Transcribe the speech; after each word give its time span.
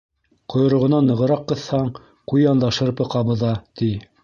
Ҡойроғонан 0.53 1.09
нығыраҡ 1.09 1.43
ҡыҫһаң, 1.51 1.93
ҡуян 2.33 2.65
да 2.65 2.73
шырпы 2.81 3.11
ҡабыҙа, 3.15 3.55
ти. 3.83 3.95